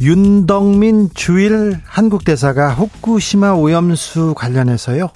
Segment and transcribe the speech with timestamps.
[0.00, 5.08] 윤덕민 주일 한국 대사가 후쿠시마 오염수 관련해서요.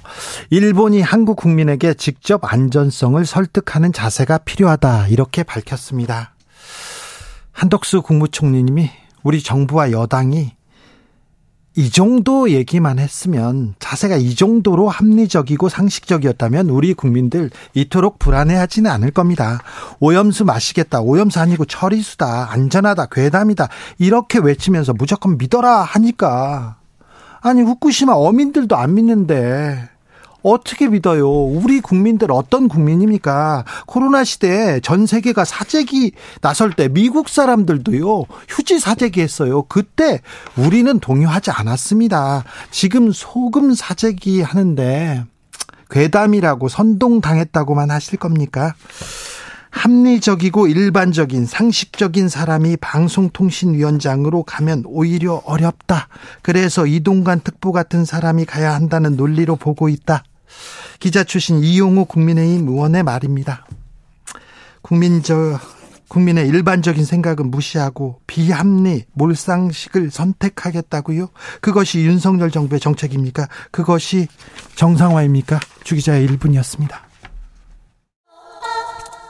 [0.51, 6.35] 일본이 한국 국민에게 직접 안전성을 설득하는 자세가 필요하다 이렇게 밝혔습니다.
[7.53, 8.91] 한덕수 국무총리님이
[9.23, 10.53] 우리 정부와 여당이
[11.75, 19.61] 이 정도 얘기만 했으면 자세가 이 정도로 합리적이고 상식적이었다면 우리 국민들 이토록 불안해하지는 않을 겁니다.
[19.99, 21.01] 오염수 마시겠다.
[21.01, 22.53] 오염수 아니고 처리수다.
[22.53, 23.07] 안전하다.
[23.07, 23.69] 괴담이다.
[23.99, 26.77] 이렇게 외치면서 무조건 믿어라 하니까
[27.41, 29.89] 아니 후쿠시마 어민들도 안 믿는데
[30.43, 31.29] 어떻게 믿어요?
[31.29, 33.65] 우리 국민들 어떤 국민입니까?
[33.87, 39.63] 코로나 시대에 전 세계가 사재기 나설 때 미국 사람들도요, 휴지 사재기 했어요.
[39.63, 40.21] 그때
[40.57, 42.45] 우리는 동요하지 않았습니다.
[42.71, 45.25] 지금 소금 사재기 하는데,
[45.91, 48.75] 괴담이라고 선동당했다고만 하실 겁니까?
[49.71, 56.09] 합리적이고 일반적인 상식적인 사람이 방송통신위원장으로 가면 오히려 어렵다.
[56.43, 60.25] 그래서 이동관 특보 같은 사람이 가야 한다는 논리로 보고 있다.
[61.01, 63.67] 기자 출신 이용호 국민의힘 의원의 말입니다.
[64.83, 65.61] 국민적
[66.09, 71.29] 국민의 일반적인 생각은 무시하고 비합리, 몰상식을 선택하겠다고요?
[71.63, 73.49] 그것이 윤석열 정부의 정책입니까?
[73.71, 74.29] 그것이
[74.75, 75.59] 정상화입니까?
[75.85, 76.97] 주기자의 1분이었습니다.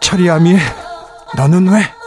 [0.00, 0.56] 철이함이
[1.36, 2.01] 너는 왜?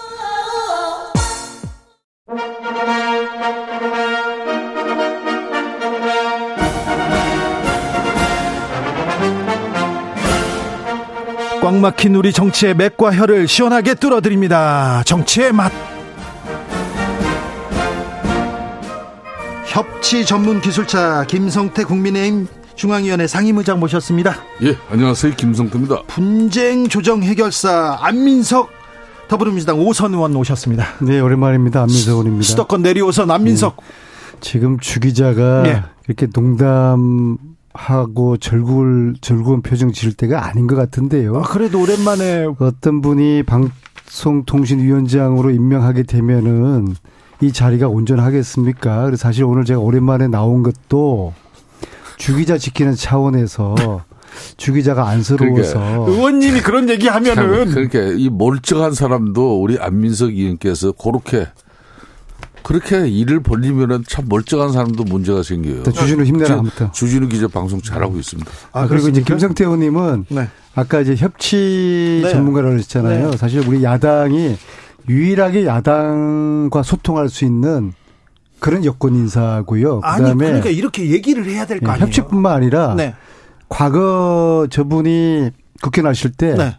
[11.66, 15.02] 꽉 막힌 우리 정치의 맥과 혀를 시원하게 뚫어드립니다.
[15.04, 15.72] 정치의 맛.
[19.66, 22.46] 협치 전문 기술자 김성태 국민의힘
[22.76, 24.36] 중앙위원회 상임의장 모셨습니다.
[24.62, 25.34] 예, 안녕하세요.
[25.34, 26.04] 김성태입니다.
[26.06, 28.70] 분쟁 조정 해결사 안민석
[29.28, 30.86] 더불어민주당 오선 의원 오셨습니다.
[31.02, 31.82] 네, 오랜만입니다.
[31.82, 32.44] 안민석 의원입니다.
[32.44, 33.78] 수도권 내리오선 안민석.
[33.78, 34.38] 네.
[34.40, 35.82] 지금 주 기자가 네.
[36.06, 37.38] 이렇게 농담
[37.76, 41.38] 하고 절구를 절구운 표정 지을 때가 아닌 것 같은데요.
[41.38, 46.96] 아, 그래도 오랜만에 어떤 분이 방송통신위원장으로 임명하게 되면은
[47.42, 49.06] 이 자리가 온전하겠습니까?
[49.06, 51.34] 그래서 사실 오늘 제가 오랜만에 나온 것도
[52.18, 53.76] 주기자 지키는 차원에서
[54.58, 61.48] 주기자가 안쓰러워서 그러니까 의원님이 그런 얘기 하면은 그러니까 이 멀쩡한 사람도 우리 안민석 의원께서 그렇게
[62.66, 65.84] 그렇게 일을 벌리면은 참 멀쩡한 사람도 문제가 생겨요.
[65.84, 66.92] 주진우 힘내라 아무튼.
[66.92, 68.50] 주진우 기자 방송 잘하고 있습니다.
[68.72, 70.50] 아, 그리고 이제 김성태 의원님은 네.
[70.74, 72.32] 아까 이제 협치 네.
[72.32, 73.30] 전문가라고 했잖아요.
[73.30, 73.38] 네.
[73.38, 74.58] 사실 우리 야당이
[75.08, 77.94] 유일하게 야당과 소통할 수 있는
[78.60, 80.02] 그런 여권 인사고요.
[80.02, 82.08] 그다음에 아니, 그러니까 이렇게 얘기를 해야 될거 예, 아니에요.
[82.08, 83.14] 협치뿐만 아니라 네.
[83.70, 85.52] 과거 저분이
[85.84, 86.76] 국회의원 하실 때 네.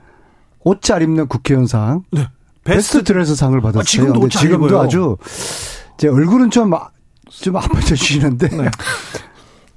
[0.64, 2.26] 옷잘 입는 국회의원상 네.
[2.66, 3.80] 베스트, 베스트 드레스 상을 받았어요.
[3.80, 5.16] 아, 지금도, 지금도 아주
[5.96, 6.72] 제 얼굴은 좀,
[7.30, 8.48] 좀안 맞춰주시는데.
[8.48, 8.68] 네.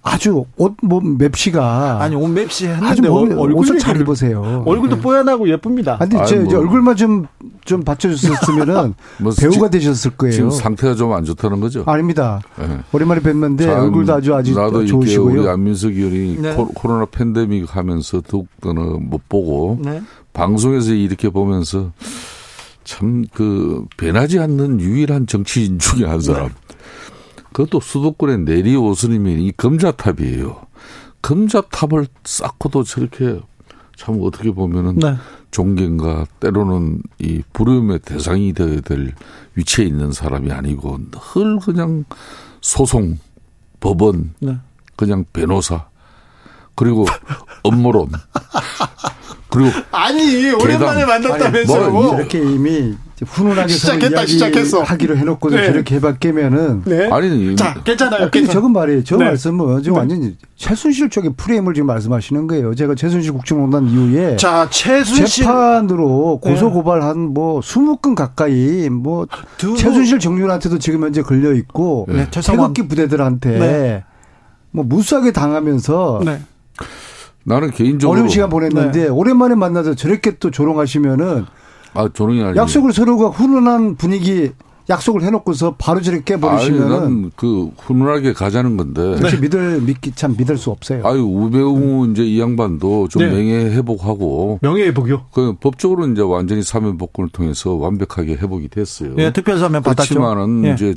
[0.01, 2.01] 아주 옷, 뭐, 맵시가.
[2.01, 4.63] 아니, 옷 맵시 했는데 얼굴 을 잘 입으세요.
[4.65, 5.01] 얼굴도 네.
[5.01, 5.97] 뽀얀하고 예쁩니다.
[5.99, 6.57] 아니, 제, 뭐.
[6.57, 7.27] 얼굴만 좀,
[7.65, 10.33] 좀 받쳐줬었으면은 뭐 배우가 지, 되셨을 거예요.
[10.33, 11.83] 지금 상태가 좀 안 좋다는 거죠?
[11.85, 12.39] 아닙니다.
[12.57, 12.79] 네.
[12.93, 15.41] 오랜만에 뵀는데 얼굴도 아주 아주 나도 좋으시고요.
[15.41, 16.55] 우리 안민석 의원이 네.
[16.75, 20.01] 코로나 팬데믹 하면서 더욱더는 못 보고 네.
[20.31, 21.91] 방송에서 이렇게 보면서
[22.89, 26.47] 참 그 변하지 않는 유일한 정치인 중에 한 사람.
[26.47, 26.75] 네.
[27.53, 30.59] 그것도 수도권의 내리 오스님이 이 금자탑이에요.
[31.21, 33.39] 금자탑을 쌓고도 저렇게
[33.95, 35.15] 참 어떻게 보면은 네.
[35.51, 39.13] 존경과 때로는 이 부름의 대상이 되어야 될
[39.55, 42.05] 위치에 있는 사람이 아니고 늘 그냥
[42.61, 43.19] 소송,
[43.79, 44.57] 법원, 네.
[44.95, 45.85] 그냥 변호사,
[46.75, 47.05] 그리고
[47.63, 48.09] 업무론,
[49.49, 51.91] 그리고 아니 오랜만에 만났다면서요.
[51.91, 55.65] 뭐 이렇게 이미 훈훈하게 시작했다 시작했어 하기로 해놓고 네.
[55.65, 57.09] 저렇게 해박 깨면은 네.
[57.11, 58.25] 아니 자 괜찮아요.
[58.25, 59.03] 아, 근데 저건 말이에요.
[59.03, 59.25] 저 네.
[59.25, 59.99] 말씀은 지금 네.
[59.99, 62.75] 완전히 최순실 쪽의 프레임을 지금 말씀하시는 거예요.
[62.75, 66.49] 제가 최순실 국정농단 이후에 자 최순실 재판으로 네.
[66.49, 69.75] 고소 고발한 뭐 20건 가까이 뭐 두...
[69.75, 72.29] 최순실 정윤한테도 지금 현재 걸려 있고 네.
[72.29, 74.03] 태극기 부대들한테 네.
[74.71, 76.21] 뭐 무수하게 당하면서.
[77.49, 79.07] 나는 개인적으로 어려운 시간 보냈는데 네.
[79.09, 81.45] 오랜만에 만나서 저렇게 또 조롱하시면은
[81.95, 84.51] 아 조롱이 아니 약속을 서로가 훈훈한 분위기
[84.87, 89.41] 약속을 해놓고서 바로 저렇게 깨버리시면은 그 훈훈하게 가자는 건데 그렇게 네.
[89.41, 91.01] 믿을 믿기 참 믿을 수 없어요.
[91.05, 93.29] 아유 우배우 이제 이 양반도 좀 네.
[93.29, 95.25] 명예 회복하고 명예 회복이요?
[95.33, 99.15] 그 법적으로 이제 완전히 사면 복권을 통해서 완벽하게 회복이 됐어요.
[99.15, 100.13] 네, 특별 사면 받았죠.
[100.13, 100.73] 그렇지만은 네.
[100.73, 100.95] 이제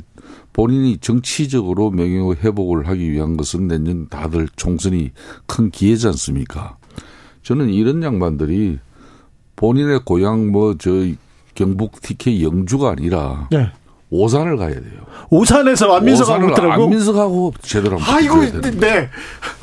[0.53, 5.11] 본인이 정치적으로 명예 회복을 하기 위한 것은 내년 다들 총선이
[5.47, 6.77] 큰 기회지 않습니까?
[7.41, 8.79] 저는 이런 양반들이
[9.55, 10.91] 본인의 고향 뭐 저
[11.55, 13.71] 경북 TK 영주가 아니라 네.
[14.09, 15.01] 오산을 가야 돼요.
[15.29, 16.71] 오산에서 안민석하고.
[16.71, 19.09] 안민석하고 제대로 한번 아이고, 네, 네.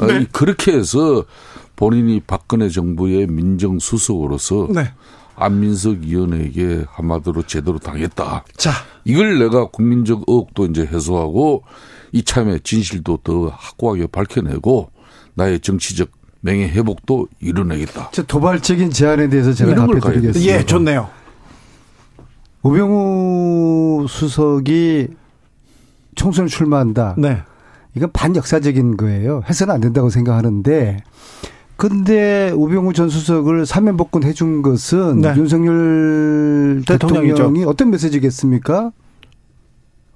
[0.07, 0.27] 네.
[0.33, 1.25] 그렇게 해서
[1.77, 4.93] 본인이 박근혜 정부의 민정수석으로서 네.
[5.41, 8.45] 안민석 의원에게 한마디로 제대로 당했다.
[8.57, 8.71] 자,
[9.05, 11.65] 이걸 내가 국민적 의혹도 이제 해소하고
[12.13, 14.91] 이참에 진실도 더 확고하게 밝혀내고
[15.35, 16.11] 나의 정치적
[16.41, 18.11] 명예 회복도 이뤄내겠다.
[18.27, 20.41] 도발적인 제안에 대해서 제가 답변 드리겠습니다.
[20.53, 21.09] 예, 좋네요.
[22.63, 25.09] 우병우 수석이
[26.15, 27.15] 총선을 출마한다.
[27.17, 27.43] 네.
[27.97, 29.43] 이건 반역사적인 거예요.
[29.49, 30.99] 해서는 안 된다고 생각하는데
[31.81, 35.35] 근데 우병우 전 수석을 사면 복권 해준 것은 네.
[35.35, 37.71] 윤석열 대통령이 대통령이죠.
[37.71, 38.93] 어떤 메시지겠습니까?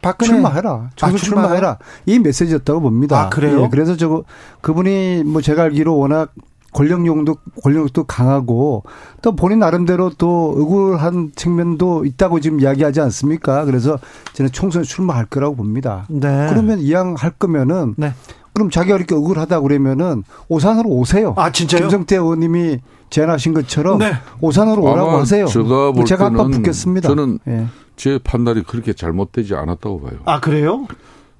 [0.03, 0.91] 박근혜 출마해라.
[1.01, 1.79] 아, 출마해라.
[2.05, 3.19] 이 메시지였다고 봅니다.
[3.19, 3.63] 아, 그래요?
[3.63, 4.25] 예, 그래서 저
[4.61, 6.35] 그분이 뭐 제가 알기로 워낙
[6.75, 8.83] 권력용도 권력도 강하고
[9.23, 13.65] 또 본인 나름대로 또 억울한 측면도 있다고 지금 이야기하지 않습니까?
[13.65, 13.99] 그래서
[14.35, 16.05] 저는 총선에 출마할 거라고 봅니다.
[16.11, 16.47] 네.
[16.51, 18.13] 그러면 이왕 할 거면은 네.
[18.55, 21.35] 그럼 자기가 이렇게 억울하다 그러면은 오산으로 오세요.
[21.37, 21.83] 아 진짜요?
[21.83, 22.79] 김성태 의원님이
[23.11, 24.13] 제안하신 것처럼 네.
[24.41, 25.47] 오산으로 오라고 하세요.
[25.47, 27.09] 제가 볼 제가 한번 붙겠습니다.
[27.09, 27.67] 저는 예.
[27.97, 30.19] 제 판단이 그렇게 잘못되지 않았다고 봐요.
[30.25, 30.87] 아 그래요?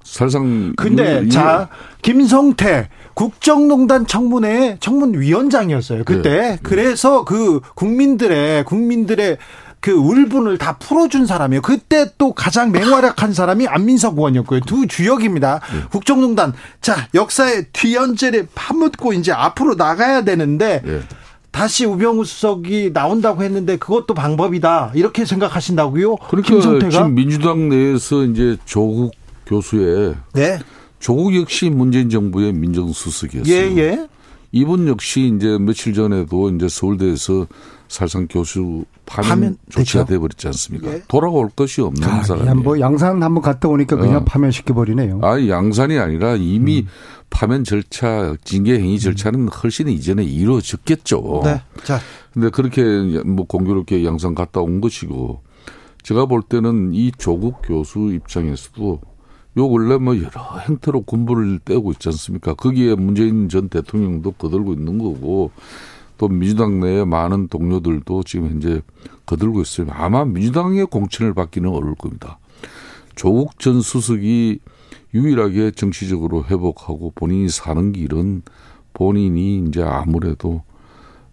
[0.03, 1.67] 사실상 근데 이, 자
[2.03, 6.59] 김성태 국정농단 청문회 청문위원장이었어요 그때 네.
[6.61, 9.37] 그래서 그 국민들의 국민들의
[9.85, 11.61] 그 울분을 다 풀어준 사람이에요.
[11.61, 14.61] 그때 또 가장 맹활약한 사람이 안민석 의원이었고요.
[14.61, 15.59] 두 주역입니다.
[15.59, 15.83] 네.
[15.91, 16.53] 국정농단.
[16.81, 21.01] 자, 역사의 뒤연재를 파묻고 이제 앞으로 나가야 되는데 네.
[21.51, 24.93] 다시 우병우 수석이 나온다고 했는데 그것도 방법이다.
[24.95, 26.15] 이렇게 생각하신다고요?
[26.15, 26.89] 그러니까 김성태가?
[26.89, 29.11] 지금 민주당 내에서 이제 조국
[29.45, 30.57] 교수의 네.
[30.97, 33.53] 조국 역시 문재인 정부의 민정수석이었어요.
[33.53, 34.07] 예, 예.
[34.55, 37.45] 이분 역시 이제 며칠 전에도 이제 서울대에서
[37.89, 40.93] 살상 교수 파면 조치가 돼버렸지 않습니까?
[40.93, 41.03] 예.
[41.09, 42.63] 돌아올 것이 없는 아, 사람이.
[42.63, 44.23] 뭐 양산 한번 갔다 오니까 그냥 어.
[44.23, 45.19] 파면 시켜 버리네요.
[45.23, 46.87] 아, 양산이 아니라 이미 음.
[47.29, 51.41] 파면 절차, 징계 행위 절차는 훨씬 이전에 이루어졌겠죠.
[51.43, 51.61] 네.
[51.83, 51.99] 자,
[52.33, 52.81] 근데 그렇게
[53.25, 55.41] 뭐 공교롭게 양산 갔다 온 것이고
[56.03, 59.01] 제가 볼 때는 이 조국 교수 입장에서도
[59.57, 62.53] 요 근래 뭐 여러 행태로 군부를 떼고 있지 않습니까?
[62.55, 65.51] 거기에 문재인 전 대통령도 거들고 있는 거고
[66.17, 68.81] 또 민주당 내에 많은 동료들도 지금 현재
[69.25, 69.87] 거들고 있어요.
[69.91, 72.39] 아마 민주당의 공천을 받기는 어려울 겁니다.
[73.15, 74.59] 조국 전 수석이
[75.13, 78.43] 유일하게 정치적으로 회복하고 본인이 사는 길은
[78.93, 80.63] 본인이 이제 아무래도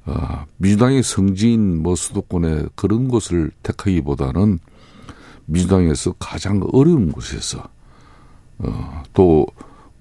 [0.05, 4.59] 어, 민주당의 성지인 뭐 수도권에 그런 곳을 택하기보다는
[5.47, 7.69] 민주당에서 가장 어려운 곳에서
[8.63, 9.47] 어, 또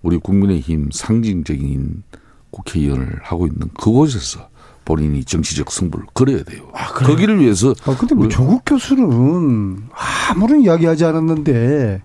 [0.02, 2.04] 우리 국민의힘 상징적인
[2.52, 4.50] 국회의원을 하고 있는 그곳에서
[4.84, 6.70] 본인이 정치적 승부를 걸어야 돼요.
[6.74, 7.74] 아, 거기를 위해서.
[7.86, 9.84] 아, 근데 뭐 조국 교수는
[10.30, 12.02] 아무런 이야기하지 않았는데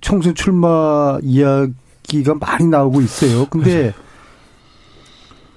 [0.00, 3.46] 총선 출마 이야기가 많이 나오고 있어요.
[3.46, 3.92] 근데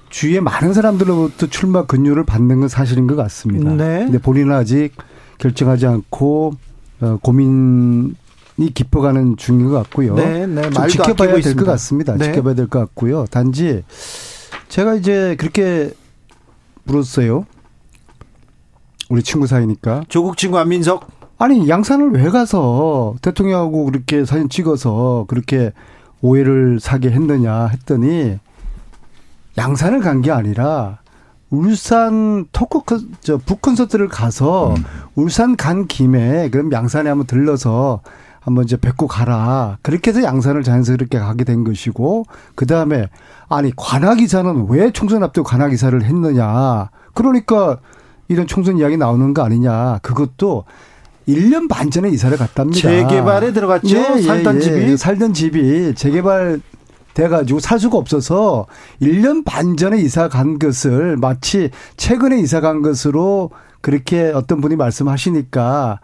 [0.10, 3.74] 주위에 많은 사람들로부터 출마 근유를 받는 건 사실인 것 같습니다.
[3.74, 4.06] 네.
[4.06, 4.92] 근데 본인은 아직
[5.38, 6.54] 결정하지 않고
[7.02, 8.14] 어, 고민 이
[8.58, 10.16] 깊어가는 중인 것 같고요.
[10.16, 10.70] 네, 네.
[10.70, 12.16] 좀 지켜봐야 될 것 같습니다.
[12.16, 12.26] 네.
[12.26, 13.26] 지켜봐야 될 것 같고요.
[13.32, 13.84] 단지
[14.70, 15.92] 제가 이제 그렇게
[16.84, 17.46] 물었어요.
[19.10, 20.04] 우리 친구 사이니까.
[20.08, 21.08] 조국 친구 안민석?
[21.38, 25.72] 아니 양산을 왜 가서 대통령하고 그렇게 사진 찍어서 그렇게
[26.22, 28.40] 오해를 사게 했느냐 했더니
[29.58, 31.00] 양산을 간 게 아니라
[31.50, 32.82] 울산 토크
[33.22, 34.84] 저 북 콘서트를 가서 음.
[35.16, 38.02] 울산 간 김에 그럼 양산에 한번 들러서
[38.44, 39.78] 한번 이제 뵙고 가라.
[39.82, 43.08] 그렇게 해서 양산을 자연스럽게 가게 된 것이고, 그 다음에,
[43.48, 46.90] 아니, 관악이사는 왜 총선 앞두고 관악이사를 했느냐.
[47.14, 47.80] 그러니까
[48.28, 50.00] 이런 총선 이야기 나오는 거 아니냐.
[50.02, 50.66] 그것도
[51.28, 52.82] 1년 반 전에 이사를 갔답니다.
[52.82, 53.96] 재개발에 들어갔죠.
[53.96, 54.98] 예, 예, 살던 예, 집이.
[54.98, 56.60] 살던 집이 재개발
[57.14, 58.66] 돼가지고 살 수가 없어서
[59.02, 66.00] 1년 반 전에 이사 간 것을 마치 최근에 이사 간 것으로 그렇게 어떤 분이 말씀하시니까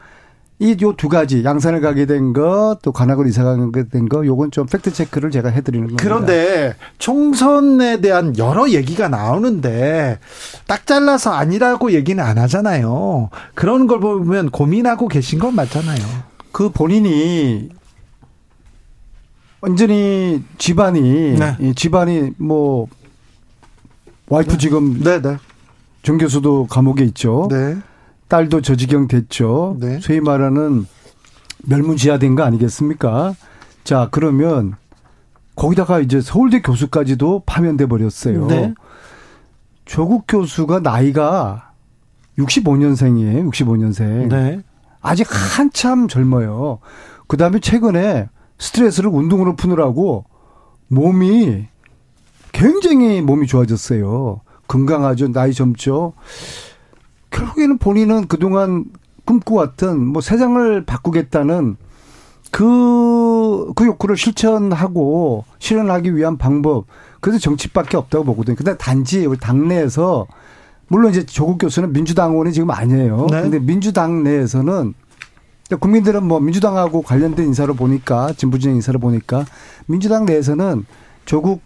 [0.62, 4.52] 이 요 두 가지 양산을 가게 된 것, 또 관악을 이사 가게 된 것, 요건
[4.52, 6.04] 좀 팩트 체크를 제가 해드리는 겁니다.
[6.04, 10.20] 그런데 총선에 대한 여러 얘기가 나오는데
[10.68, 13.30] 딱 잘라서 아니라고 얘기는 안 하잖아요.
[13.54, 16.00] 그런 걸 보면 고민하고 계신 건 맞잖아요.
[16.52, 17.70] 그 본인이
[19.62, 21.74] 완전히 집안이 네.
[21.76, 22.88] 집안이 뭐
[24.28, 24.58] 와이프 네.
[24.58, 25.38] 지금 네, 네.
[26.04, 27.48] 정 교수도 감옥에 있죠.
[27.50, 27.78] 네.
[28.30, 29.76] 딸도 저 지경 됐죠.
[29.80, 30.00] 네.
[30.00, 30.86] 소위 말하는
[31.66, 33.36] 멸문지하된 거 아니겠습니까?
[33.84, 34.76] 자, 그러면
[35.56, 38.48] 거기다가 이제 서울대 교수까지도 파면돼 버렸어요.
[38.48, 38.74] 네.
[39.84, 41.72] 조국 교수가 나이가
[42.38, 43.52] 65년생이에요.
[43.52, 44.30] 65년생.
[44.30, 44.62] 네.
[45.02, 46.80] 아직 한참 젊어요.
[47.28, 50.26] 그다음에 최근에 스트레스를 운동으로 푸느라고
[50.88, 51.68] 몸이
[52.52, 54.42] 굉장히 몸이 좋아졌어요.
[54.68, 55.32] 건강하죠.
[55.32, 56.14] 나이 젊죠.
[57.40, 58.86] 결국에는 본인은 그동안
[59.26, 61.78] 꿈꿔왔던 뭐 세상을 바꾸겠다는
[62.52, 66.86] 그, 그 욕구를 실천하고 실현하기 위한 방법.
[67.20, 68.56] 그래서 정치밖에 없다고 보거든요.
[68.56, 70.26] 근데 단지 우리 당내에서
[70.88, 73.28] 물론 이제 조국 교수는 민주당 의원이 지금 아니에요.
[73.30, 73.42] 네.
[73.42, 74.94] 근데 민주당 내에서는
[75.80, 79.46] 국민들은 뭐 민주당하고 관련된 인사를 보니까 진보진영 인사를 보니까
[79.86, 80.86] 민주당 내에서는
[81.26, 81.62] 조국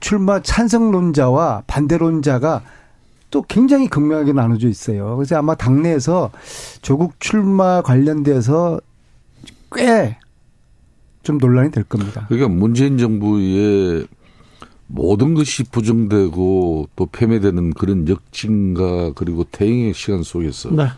[0.00, 2.62] 출마 찬성론자와 반대론자가
[3.32, 5.16] 또 굉장히 극명하게 나눠져 있어요.
[5.16, 6.30] 그래서 아마 당내에서
[6.82, 8.80] 조국 출마 관련돼서
[9.74, 10.16] 꽤
[11.22, 12.26] 좀 논란이 될 겁니다.
[12.28, 14.06] 그러니까 문재인 정부의
[14.88, 20.88] 모든 것이 부정되고 또 폐매되는 그런 역진과 그리고 대응의 시간 속에서 네.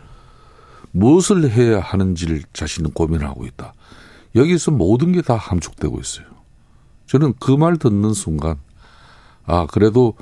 [0.93, 3.75] 무엇을 해야 하는지를 자신은 고민하고 있다.
[4.35, 6.27] 여기서 모든 게 다 함축되고 있어요.
[7.07, 8.57] 저는 그 말 듣는 순간
[9.45, 10.15] 아 그래도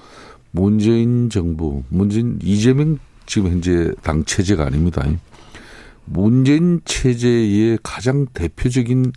[0.53, 5.05] 문재인 정부, 문재인 이재명 지금 현재 당 체제가 아닙니다.
[6.05, 9.13] 문재인 체제의 가장 대표적인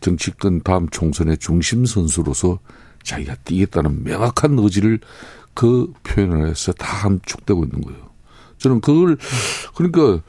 [0.00, 2.60] 정치권 다음 총선의 중심 선수로서
[3.02, 5.00] 자기가 뛰겠다는 명확한 의지를
[5.54, 7.98] 그 표현을 해서 다 함축되고 있는 거예요.
[8.58, 9.16] 저는 그걸
[9.74, 10.22] 그러니까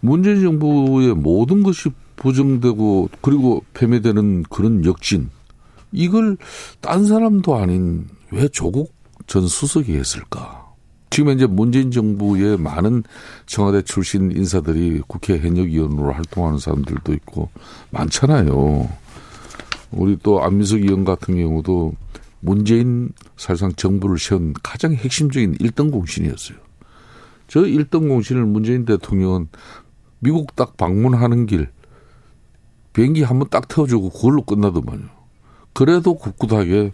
[0.00, 5.30] 문재인 정부의 모든 것이 부정되고 그리고 폐매되는 그런 역진
[5.92, 6.36] 이걸
[6.80, 8.92] 딴 사람도 아닌 왜 조국
[9.26, 10.64] 전 수석이 했을까?
[11.10, 13.04] 지금 현재 문재인 정부의 많은
[13.46, 17.50] 청와대 출신 인사들이 국회 현역위원으로 활동하는 사람들도 있고
[17.90, 18.88] 많잖아요.
[19.92, 21.94] 우리 또 안민석 의원 같은 경우도
[22.40, 26.58] 문재인 사실상 정부를 세운 가장 핵심적인 1등 공신이었어요.
[27.46, 29.48] 저 1등 공신을 문재인 대통령은
[30.18, 31.68] 미국 딱 방문하는 길
[32.92, 35.06] 비행기 한 번 딱 태워주고 그걸로 끝나더만요.
[35.74, 36.90] 그래도 굳굳하게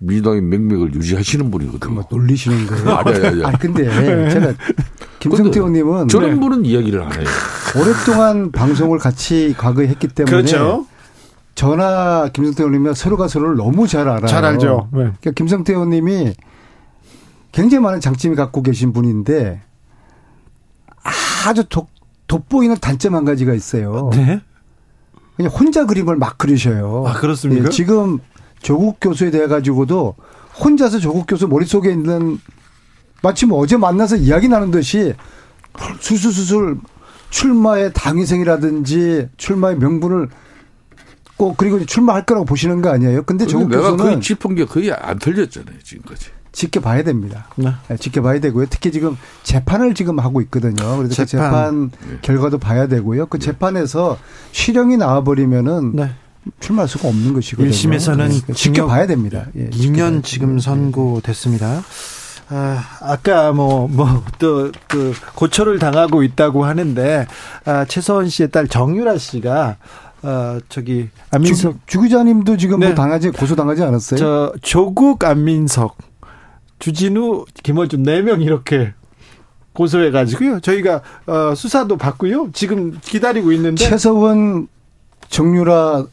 [0.00, 1.92] 민주당의 맥맥을 유지하시는 분이거든요.
[1.92, 2.90] 뭐 놀리시는 거예요?
[2.90, 3.44] 아니, 아니, 아니.
[3.44, 3.84] 아니 근데
[4.30, 4.54] 제가
[5.20, 6.40] 김성태 의원님은 저런 네.
[6.40, 7.26] 분은 이야기를 안 해요.
[7.80, 10.86] 오랫동안 방송을 같이 과거에 했기 때문에 그렇죠.
[11.54, 14.26] 저나 김성태 의원님이 서로가 서로를 너무 잘 알아요.
[14.26, 14.88] 잘 알죠.
[14.92, 14.98] 네.
[14.98, 16.34] 그러니까 김성태 의원님이
[17.52, 19.62] 굉장히 많은 장점이 갖고 계신 분인데
[21.46, 21.88] 아주 돋,
[22.26, 24.10] 돋보이는 단점 한 가지가 있어요.
[24.12, 24.40] 네.
[25.36, 27.04] 그냥 혼자 그림을 막 그리셔요.
[27.06, 27.64] 아, 그렇습니까?
[27.64, 28.18] 네, 지금
[28.64, 30.16] 조국 교수에 대해 가지고도
[30.58, 32.40] 혼자서 조국 교수 머릿속에 있는
[33.22, 35.14] 마치 뭐 어제 만나서 이야기 나눈 듯이
[36.00, 36.80] 수술수술
[37.28, 40.30] 출마의 당위생이라든지 출마의 명분을
[41.36, 43.24] 꼭 그리고 출마할 거라고 보시는 거 아니에요?
[43.24, 46.30] 근데 조국 내가 교수는 거의 짚은 게 거의 안 틀렸잖아요 지금까지.
[46.52, 47.48] 지켜봐야 됩니다.
[47.56, 47.70] 네.
[47.88, 47.96] 네.
[47.96, 48.66] 지켜봐야 되고요.
[48.70, 50.96] 특히 지금 재판을 지금 하고 있거든요.
[50.96, 52.18] 그래서 그 재판, 그 재판 네.
[52.22, 53.26] 결과도 봐야 되고요.
[53.26, 53.44] 그 네.
[53.46, 54.16] 재판에서
[54.52, 56.14] 실형이 나와버리면은 네.
[56.60, 57.70] 출마할 수가 없는 것이거든요.
[57.70, 59.46] 1심에서는 그러니까 지켜봐야 됩니다.
[59.56, 61.82] 예, 2년 지금 선고됐습니다.
[62.48, 67.26] 아, 아까 뭐, 뭐, 또, 그, 고초를 당하고 있다고 하는데,
[67.64, 69.76] 아, 최서원 씨의 딸 정유라 씨가,
[70.22, 71.72] 어, 저기, 안민석.
[71.72, 72.94] 주, 주 기자님도 지금 뭐 네.
[72.94, 74.18] 뭐 당하지, 고소당하지 않았어요?
[74.18, 75.96] 저, 조국 안민석,
[76.80, 78.92] 주진우, 김월준 4명 이렇게
[79.72, 80.60] 고소해가지고요.
[80.60, 82.50] 저희가, 어, 수사도 받고요.
[82.52, 83.82] 지금 기다리고 있는데.
[83.88, 84.68] 최서원,
[85.30, 86.04] 정유라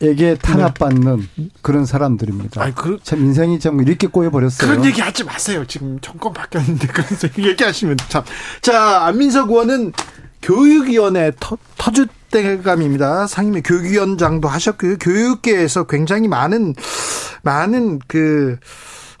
[0.00, 1.48] 에게 탄압받는 네.
[1.60, 2.62] 그런 사람들입니다.
[2.62, 4.70] 아니, 그, 참 인생이 참 이렇게 꼬여버렸어요.
[4.70, 5.64] 그런 얘기 하지 마세요.
[5.66, 8.22] 지금 정권 바뀌었는데 그래서 얘기하시면 참.
[8.62, 9.92] 자, 안민석 의원은
[10.42, 13.26] 교육위원회 터, 터줏대감입니다.
[13.26, 14.98] 상임위 교육위원장도 하셨고요.
[14.98, 16.74] 교육계에서 굉장히 많은
[17.42, 18.56] 많은 그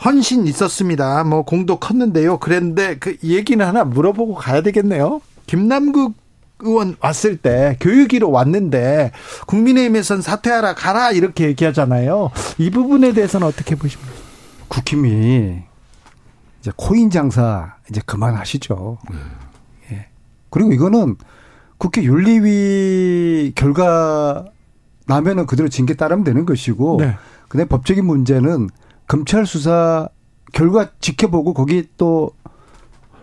[0.04, 1.24] 헌신 있었습니다.
[1.24, 2.38] 뭐 공도 컸는데요.
[2.38, 5.20] 그랬는데 그 얘기는 하나 물어보고 가야 되겠네요.
[5.46, 6.14] 김남국
[6.60, 9.12] 의원 왔을 때 교육위로 왔는데
[9.46, 12.30] 국민의힘에선 사퇴하라 가라 이렇게 얘기하잖아요.
[12.58, 14.12] 이 부분에 대해서는 어떻게 보십니까?
[14.68, 15.62] 국힘이
[16.60, 18.98] 이제 코인 장사 이제 그만하시죠.
[19.10, 19.16] 네.
[19.92, 20.06] 예.
[20.50, 21.16] 그리고 이거는
[21.78, 24.44] 국회 윤리위 결과
[25.06, 27.16] 나면은 그대로 징계 따르면 되는 것이고, 네.
[27.48, 28.68] 근데 법적인 문제는
[29.06, 30.08] 검찰 수사
[30.52, 32.32] 결과 지켜보고 거기 또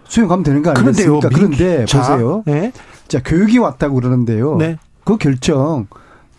[0.08, 1.30] 수용하면 되는 거 아니겠습니까?
[1.30, 2.44] 그런데 보세요.
[2.46, 2.72] 자, 네.
[3.08, 4.58] 자, 교육이 왔다고 그러는데요.
[4.58, 4.78] 네.
[5.04, 5.88] 그 결정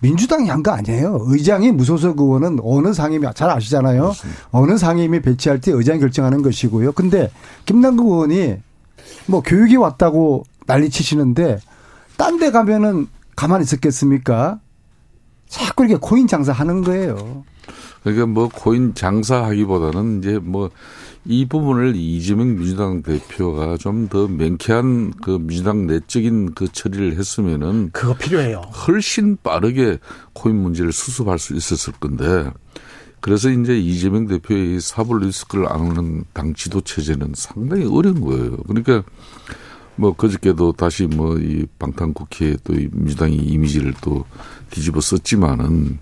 [0.00, 1.20] 민주당이 한 거 아니에요.
[1.26, 4.02] 의장이 무소속 의원은 어느 상임위 잘 아시잖아요.
[4.02, 4.40] 그렇습니다.
[4.50, 6.92] 어느 상임위 배치할 때 의장이 결정하는 것이고요.
[6.92, 7.30] 근데
[7.64, 8.56] 김남국 의원이
[9.26, 11.58] 뭐 교육이 왔다고 난리 치시는데
[12.16, 14.58] 딴 데 가면은 가만히 있었겠습니까?
[15.48, 17.44] 자꾸 이렇게 코인 장사하는 거예요.
[18.02, 20.70] 그러니까 뭐 코인 장사하기보다는 이제 뭐
[21.28, 28.60] 이 부분을 이재명 민주당 대표가 좀더 명쾌한 그 민주당 내적인 그 처리를 했으면은 그거 필요해요.
[28.86, 29.98] 훨씬 빠르게
[30.34, 32.50] 코인 문제를 수습할 수 있었을 건데
[33.20, 38.56] 그래서 이제 이재명 대표의 사법 리스크를 안는 당 지도 체제는 상당히 어려운 거예요.
[38.58, 39.02] 그러니까
[39.96, 44.24] 뭐 그저께도 다시 뭐 이 방탄 국회에 또 민주당이 이미지를 또
[44.70, 45.98] 뒤집어 썼지만은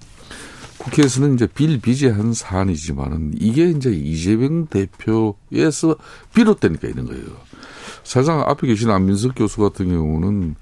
[0.85, 5.97] 국회에서는 이제 빌비재한 사안이지만은 이게 이제 이재명 대표에서
[6.35, 7.25] 비롯되니까 이런 거예요.
[8.03, 10.57] 사실상 앞에 계신 안민석 교수 같은 경우는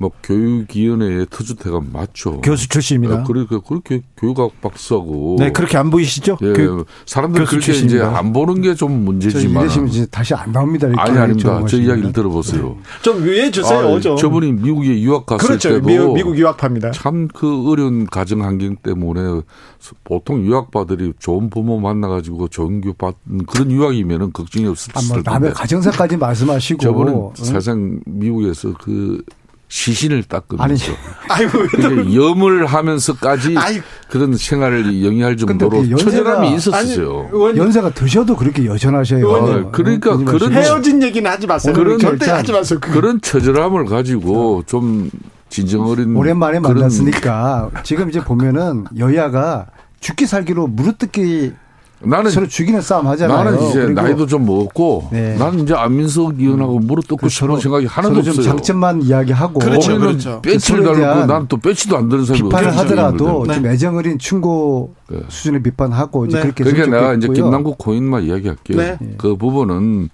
[0.00, 2.40] 뭐 교육위원회의 터주태가 맞죠.
[2.40, 3.16] 교수 출신입니다.
[3.16, 5.36] 아, 그러니까 그렇게 교육학 박사고.
[5.38, 6.38] 네, 그렇게 안 보이시죠?
[6.40, 8.08] 예, 그, 사람들 그렇게 출신입니다.
[8.08, 9.64] 이제 안 보는 게 좀 문제지만.
[9.64, 10.88] 이러시면 이제 다시 안 나옵니다.
[10.96, 11.62] 아니 아닙니다.
[11.68, 12.62] 저 이야기를 들어보세요.
[12.68, 12.76] 네.
[13.02, 13.94] 좀 위해 주세요.
[13.94, 14.16] 아, 좀.
[14.16, 15.68] 저분이 미국에 유학 갔을 그렇죠.
[15.68, 16.92] 때도 미국, 미국 유학파입니다.
[16.92, 19.42] 참 그 어려운 가정 환경 때문에
[20.04, 25.52] 보통 유학파들이 좋은 부모 만나가지고 좋은 교육 받는 그런 유학이면은 걱정이 없을 아, 뭐 남의
[25.52, 29.22] 가정사까지 말씀하시고 저분은 사실상 미국에서 그
[29.70, 30.92] 시신을 닦으면서
[31.28, 37.30] 아니, 아이고 염을 하면서까지 아이, 그런 생활을 영위할 정도로 그 처절함이 있었어요.
[37.48, 39.32] 아니, 연세가 드셔도 그렇게 여전하셔요.
[39.32, 41.72] 아, 그러니까 그런 헤어진 얘기는 하지 마세요.
[41.72, 42.80] 그런 절대 하지 마세요.
[42.80, 45.08] 그런 처절함을 가지고 좀
[45.48, 49.66] 진정 어린 오랜만에 만났으니까 지금 이제 보면은 여야가
[50.00, 51.52] 죽기 살기로 무릎뜯기
[52.02, 53.44] 나는 서로 죽이는 싸움 하잖아요.
[53.44, 55.36] 나는 이제 나이도 좀 먹었고 네.
[55.36, 58.42] 나는 이제 안민석 의원하고 무릎 뜯고 싶은 생각이 하나도 없어요.
[58.42, 60.40] 장점만 이야기하고 그렇죠, 그렇죠.
[60.40, 63.54] 배치를 달고 난또 배치도 안 되는 사람이 비판을 하더라도 네.
[63.54, 65.18] 좀 애정 어린 충고 네.
[65.28, 66.42] 수준의 비판하고 이제 네.
[66.42, 68.76] 그렇게 그러니까 내가 이제 김남국 고인만 이야기할게요.
[68.78, 68.98] 네.
[69.18, 70.08] 그 부분은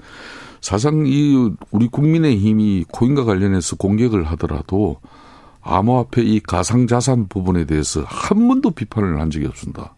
[0.61, 4.97] 사상 이 우리 국민의 힘이 코인과 관련해서 공격을 하더라도
[5.63, 9.96] 암호화폐 이 가상자산 부분에 대해서 한 번도 비판을 한 적이 없습니다.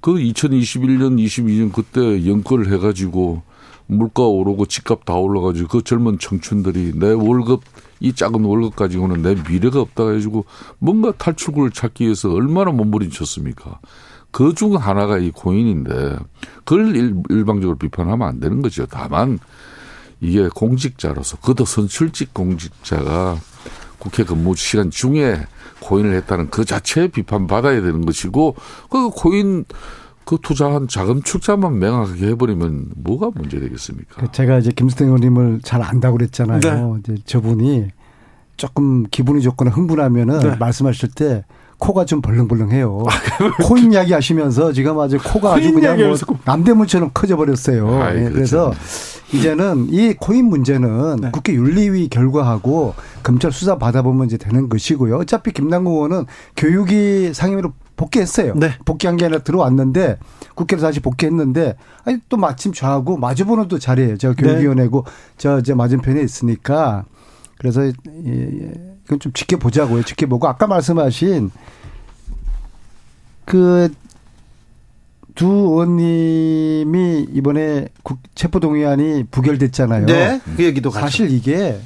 [0.00, 3.42] 그 2021년, 22년 그때 연끌 해가지고
[3.86, 7.62] 물가 오르고 집값 다 올라가지고 그 젊은 청춘들이 내 월급
[8.00, 10.44] 이 작은 월급 가지고는 내 미래가 없다 해가지고
[10.78, 13.80] 뭔가 탈출구를 찾기 위해서 얼마나 몸부림쳤습니까?
[14.30, 16.18] 그 중 하나가 이 고인인데
[16.64, 18.86] 그걸 일, 일방적으로 비판하면 안 되는 거죠.
[18.86, 19.38] 다만
[20.20, 23.38] 이게 공직자로서 그도 선출직 공직자가
[23.98, 25.46] 국회 근무 시간 중에
[25.80, 28.56] 코인을 했다는 그 자체에 비판받아야 되는 것이고
[28.90, 29.64] 그 코인
[30.24, 34.20] 그 투자한 자금 출자만 명확하게 해버리면 뭐가 문제 되겠습니까?
[34.20, 36.60] 그 제가 이제 김수태 의원님을 잘 안다고 그랬잖아요.
[36.60, 37.00] 네.
[37.14, 37.88] 이제 저분이
[38.56, 40.56] 조금 기분이 좋거나 흥분하면은 네.
[40.56, 41.44] 말씀하실 때
[41.78, 43.04] 코가 좀 벌렁벌렁해요.
[43.06, 47.88] 아, 코인 이야기 하시면서 지금 아주 코가 아주 그냥 뭐 남대문처럼 커져 버렸어요.
[48.02, 48.28] 아, 네.
[48.30, 48.72] 그래서
[49.32, 51.30] 이제는 이 코인 문제는 네.
[51.32, 55.16] 국회 윤리위 결과하고 검찰 수사 받아보면 이제 되는 것이고요.
[55.18, 58.54] 어차피 김남국 의원은 교육위 상임위로 복귀했어요.
[58.54, 58.72] 네.
[58.84, 60.18] 복귀한 게 아니라 들어왔는데
[60.54, 64.16] 국회에서 다시 복귀했는데 아니 또 마침 저하고 마주보는 또 자리예요.
[64.16, 65.12] 제가 교육위원회고 네.
[65.38, 67.04] 저 이제 맞은편에 있으니까
[67.58, 70.02] 그래서 이건 좀 지켜보자고요.
[70.04, 71.50] 지켜보고 아까 말씀하신
[73.44, 73.88] 그
[75.36, 80.06] 두 의원님이 이번에 국 체포동의안이 부결됐잖아요.
[80.06, 80.40] 네.
[80.56, 81.78] 그 얘기도 사실 이게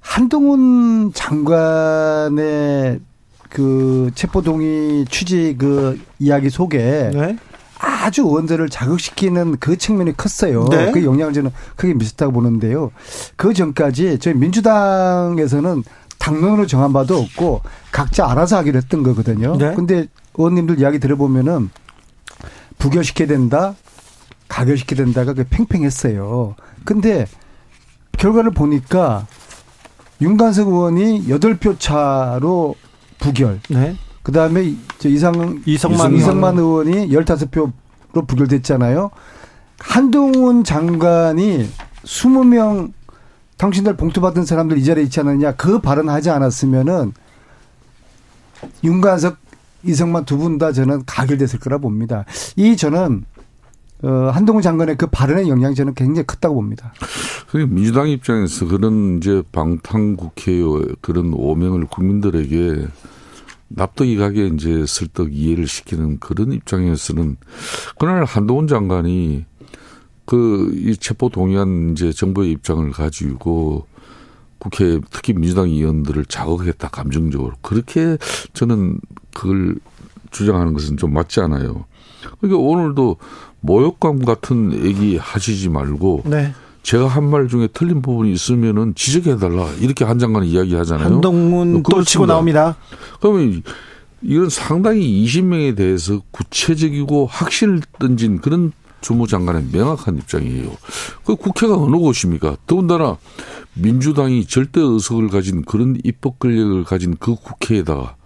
[0.00, 3.00] 한동훈 장관의
[3.48, 7.38] 그 체포동의 취지 그 이야기 속에 네.
[7.78, 10.66] 아주 의원들을 자극시키는 그 측면이 컸어요.
[10.70, 10.92] 네.
[10.92, 12.92] 그 영향을 저는 크게 미쳤다고 보는데요.
[13.36, 15.82] 그 전까지 저희 민주당에서는
[16.18, 19.56] 당론으로 정한 바도 없고 각자 알아서 하기로 했던 거거든요.
[19.56, 19.74] 네.
[19.74, 21.70] 근데 의원님들 이야기 들어보면은
[22.78, 23.74] 부결시켜야 된다,
[24.48, 26.54] 가결시켜야 된다가 그 팽팽했어요.
[26.84, 27.26] 근데
[28.18, 29.26] 결과를 보니까
[30.20, 32.74] 윤관석 의원이 8표 차로
[33.18, 33.60] 부결.
[33.68, 33.96] 네.
[34.22, 39.10] 그 다음에 이상, 이성만, 이성만 의원이 15표로 부결됐잖아요.
[39.78, 41.68] 한동훈 장관이
[42.04, 42.92] 20명
[43.56, 47.12] 당신들 봉투 받은 사람들 이 자리에 있지 않느냐 그 발언하지 않았으면은
[48.84, 49.36] 윤관석
[49.84, 52.24] 이성만 두 분 다 저는 가결됐을 거라 봅니다.
[52.56, 53.24] 이 저는
[54.02, 56.92] 어, 한동훈 장관의 그 발언의 영향이 저는 굉장히 컸다고 봅니다.
[57.68, 60.62] 민주당 입장에서 그런 이제 방탄국회의
[61.00, 62.88] 그런 오명을 국민들에게
[63.68, 67.36] 납득이 가게 이제 설득 이해를 시키는 그런 입장에서는
[67.98, 69.44] 그날 한동훈 장관이
[70.26, 73.86] 그 이 체포 동의안 이제 정부의 입장을 가지고
[74.66, 78.18] 국회 특히 민주당 의원들을 자극했다 감정적으로 그렇게
[78.52, 78.98] 저는
[79.32, 79.76] 그걸
[80.32, 81.84] 주장하는 것은 좀 맞지 않아요.
[82.40, 83.16] 그러니까 오늘도
[83.60, 86.52] 모욕감 같은 얘기 하시지 말고 네.
[86.82, 91.06] 제가 한 말 중에 틀린 부분이 있으면은 지적해 달라 이렇게 한 장관 이야기 하잖아요.
[91.06, 92.76] 한동훈 또 치고 나옵니다.
[93.20, 93.62] 그러면
[94.22, 100.70] 이건 상당히 20명에 대해서 구체적이고 확신을 던진 그런 주무 장관의 명확한 입장이에요.
[101.24, 102.56] 그 국회가 어느 곳입니까?
[102.66, 103.18] 더군다나
[103.74, 108.16] 민주당이 절대 의석을 가진 그런 입법 권력을 가진 그 국회에다가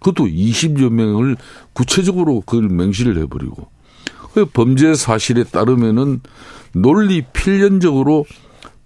[0.00, 1.36] 그것도 20여 명을
[1.72, 3.68] 구체적으로 그걸 맹시를 해버리고
[4.32, 6.20] 그 범죄 사실에 따르면은
[6.72, 8.24] 논리 필연적으로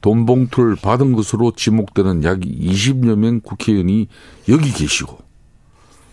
[0.01, 4.09] 돈 봉투를 받은 것으로 지목되는 약 20여 명 국회의원이
[4.49, 5.19] 여기 계시고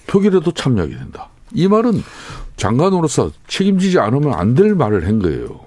[0.08, 1.30] 표결에도 참여하게 된다.
[1.54, 2.02] 이 말은
[2.62, 5.62] 장관으로서 책임지지 않으면 안 될 말을 한 거예요.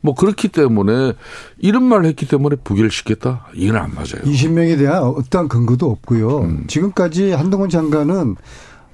[0.00, 1.12] 뭐 그렇기 때문에
[1.58, 3.48] 이런 말을 했기 때문에 부결시켰다?
[3.54, 4.22] 이건 안 맞아요.
[4.24, 6.38] 20명에 대한 어떠한 근거도 없고요.
[6.40, 6.64] 음.
[6.68, 8.36] 지금까지 한동훈 장관은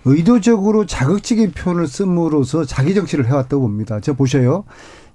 [0.06, 4.00] 의도적으로 자극적인 표현을 씀으로써 자기 정치를 해왔다고 봅니다.
[4.00, 4.64] 제가 보셔요.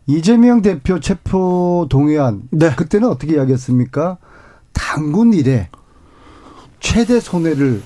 [0.07, 2.43] 이재명 대표 체포 동의안.
[2.51, 2.73] 네.
[2.75, 4.17] 그때는 어떻게 이야기했습니까?
[4.73, 5.69] 당군 일에
[6.79, 7.81] 최대 손해를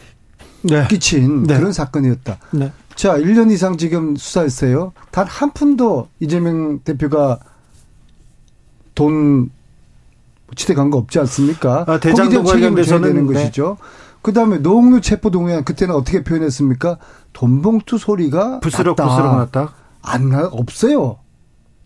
[0.62, 0.88] 네.
[0.90, 1.58] 끼친 네.
[1.58, 2.38] 그런 사건이었다.
[2.96, 3.02] 네.
[3.02, 4.94] 자, 1년 이상 지금 수사했어요.
[5.12, 7.40] 단 한 푼도 이재명 대표가
[8.96, 9.50] 돈
[10.56, 11.86] 치대간 거 없지 않습니까?
[11.88, 13.34] 아, 대장동 관련돼서는 되는 네.
[13.34, 13.78] 것이죠.
[14.22, 16.98] 그다음에 노웅루 체포 동의안 그때는 어떻게 표현했습니까?
[17.34, 19.74] 돈봉투 소리가 부스럭 부스럭 났다.
[20.02, 21.18] 안 나, 없어요.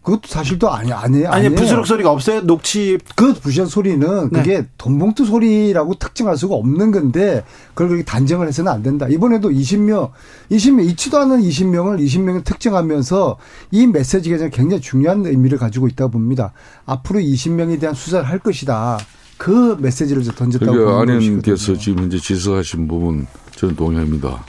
[0.08, 2.39] 그것도 사실 도 아니 아니 아니 부스럭 소리가 없어요.
[2.39, 4.39] 녹취 그 부시한 소리는 네.
[4.39, 7.43] 그게 돈봉투 소리라고 특징할 수가 없는 건데
[7.74, 9.08] 그걸 그렇게 단정을 해서는 안 된다.
[9.10, 10.12] 이번에도 20명
[10.50, 13.38] 20명 있지도 않은 20명을 20명을 특정하면서
[13.72, 16.54] 이 메시지가 굉장히 중요한 의미를 가지고 있다고 봅니다.
[16.86, 19.00] 앞으로 20명에 대한 수사를 할 것이다.
[19.38, 24.41] 그 메시지를 던졌다고 그러니까 안현께서 지금 현재 지적하신 부분 저는 동의합니다.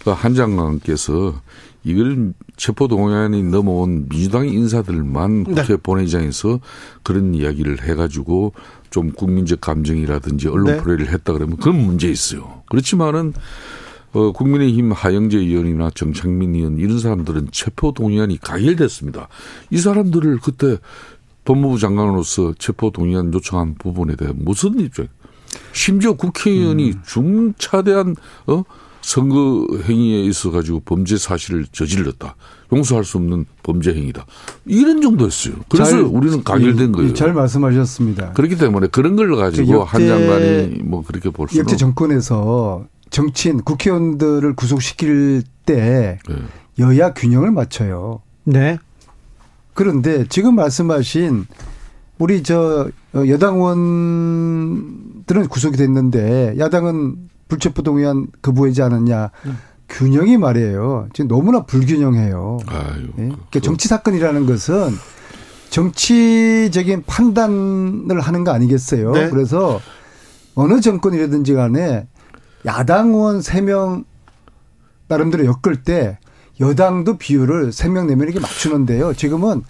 [0.00, 1.34] 그러니까 한 장관께서
[1.84, 5.54] 이걸 체포동의안이 넘어온 민주당 인사들만 네.
[5.54, 6.60] 국회 본회의장에서
[7.02, 8.52] 그런 이야기를 해가지고
[8.90, 10.82] 좀 국민적 감정이라든지 언론 네.
[10.82, 12.62] 플레이를 했다 그러면 그건 문제 있어요.
[12.66, 13.32] 그렇지만은
[14.12, 19.28] 어, 국민의힘 하영재 의원이나 정창민 의원 이런 사람들은 체포동의안이 가결됐습니다.
[19.70, 20.76] 이 사람들을 그때
[21.44, 25.08] 법무부 장관으로서 체포동의안 요청한 부분에 대해 무슨 입장?
[25.72, 27.02] 심지어 국회의원이 음.
[27.04, 28.16] 중차대한
[28.46, 28.62] 어
[29.02, 32.36] 선거 행위에 있어 가지고 범죄 사실을 저질렀다.
[32.72, 34.24] 용서할 수 없는 범죄 행위다.
[34.64, 35.54] 이런 정도였어요.
[35.68, 37.12] 그래서 잘, 우리는 가결된 거예요.
[37.12, 38.32] 잘 말씀하셨습니다.
[38.32, 43.60] 그렇기 때문에 그런 걸 가지고 역대, 한 장관이 뭐 그렇게 볼 수는 역대 정권에서 정치인
[43.60, 46.36] 국회의원들을 구속시킬 때 네.
[46.78, 48.22] 여야 균형을 맞춰요.
[48.44, 48.78] 네.
[49.74, 51.46] 그런데 지금 말씀하신
[52.18, 52.88] 우리 저
[53.28, 59.30] 여당 의원들은 구속이 됐는데 야당은 불체포 동의안 거부하지 않았냐.
[59.44, 59.58] 음.
[59.88, 61.08] 균형이 말이에요.
[61.12, 62.58] 지금 너무나 불균형해요.
[62.66, 63.28] 아유, 네?
[63.28, 64.90] 그러니까 정치 사건이라는 것은
[65.68, 69.12] 정치적인 판단을 하는 거 아니겠어요.
[69.12, 69.28] 네.
[69.28, 69.80] 그래서
[70.54, 72.06] 어느 정권이라든지 간에
[72.64, 74.04] 야당 의원 3명
[75.08, 76.18] 나름대로 엮을 때
[76.58, 79.12] 여당도 비율을 3명, 4명에게 맞추는데요.
[79.12, 79.62] 지금은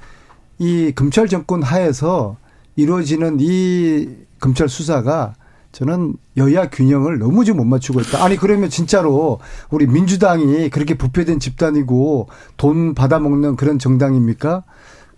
[0.59, 2.37] 이 검찰 정권 하에서
[2.77, 5.35] 이루어지는 이 검찰 수사가
[5.73, 8.23] 저는 여야 균형을 너무 좀못 맞추고 있다.
[8.23, 14.65] 아니 그러면 진짜로 우리 민주당이 그렇게 부패된 집단이고 돈 받아먹는 그런 정당입니까?